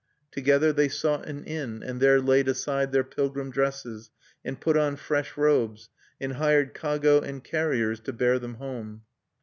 [0.31, 4.09] Together they sought an inn, and there laid aside their pilgrim dresses,
[4.43, 5.89] and put on fresh robes,
[6.19, 9.03] and hired kago and carriers to bear them home.